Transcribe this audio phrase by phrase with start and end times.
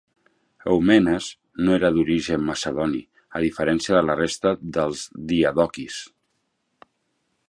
[0.75, 1.25] Eumenes
[1.65, 3.01] no era d'origen macedoni,
[3.39, 6.01] a diferència de la resta dels diadoquis.